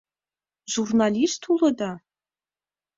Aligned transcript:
—Журналист 0.73 1.41
улыда? 1.51 1.91